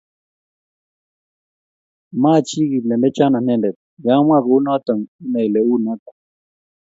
[2.21, 3.69] ma chi kiplembekian anende
[4.05, 4.93] ya amwaa kou noto
[5.25, 6.09] inai ile uu noto